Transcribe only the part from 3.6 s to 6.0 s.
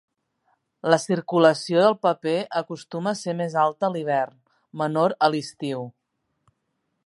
alta a l'hivern, menor a l'estiu.